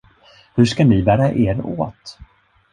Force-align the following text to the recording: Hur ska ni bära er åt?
Hur 0.55 0.65
ska 0.65 0.85
ni 0.85 1.03
bära 1.03 1.31
er 1.31 1.65
åt? 1.65 2.19